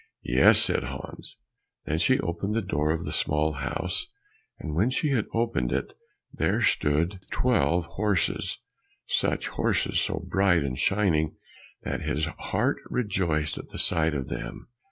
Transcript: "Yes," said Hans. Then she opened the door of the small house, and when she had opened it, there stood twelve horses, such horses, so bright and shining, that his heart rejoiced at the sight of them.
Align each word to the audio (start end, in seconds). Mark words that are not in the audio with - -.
"Yes," 0.25 0.57
said 0.57 0.81
Hans. 0.85 1.37
Then 1.85 1.99
she 1.99 2.19
opened 2.21 2.55
the 2.55 2.63
door 2.63 2.89
of 2.91 3.05
the 3.05 3.11
small 3.11 3.51
house, 3.53 4.07
and 4.57 4.73
when 4.73 4.89
she 4.89 5.09
had 5.09 5.27
opened 5.31 5.71
it, 5.71 5.93
there 6.33 6.59
stood 6.59 7.19
twelve 7.29 7.85
horses, 7.85 8.57
such 9.05 9.49
horses, 9.49 10.01
so 10.01 10.17
bright 10.27 10.63
and 10.63 10.75
shining, 10.79 11.35
that 11.83 12.01
his 12.01 12.25
heart 12.25 12.77
rejoiced 12.89 13.59
at 13.59 13.69
the 13.69 13.77
sight 13.77 14.15
of 14.15 14.27
them. 14.27 14.69